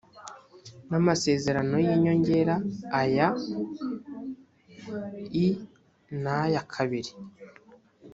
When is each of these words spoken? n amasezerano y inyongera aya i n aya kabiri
n 0.89 0.91
amasezerano 0.99 1.75
y 1.85 1.89
inyongera 1.95 2.55
aya 3.01 3.27
i 5.43 5.45
n 6.21 6.23
aya 6.41 6.61
kabiri 6.73 7.11